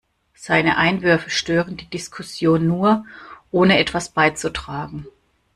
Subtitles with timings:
[0.33, 3.05] Seine Einwürfe stören die Diskussion nur,
[3.51, 5.05] ohne etwas beizutragen.